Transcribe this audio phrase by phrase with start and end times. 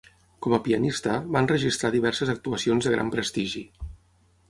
[0.45, 3.67] Com a pianista, va enregistrar diverses actuacions de gran prestigi.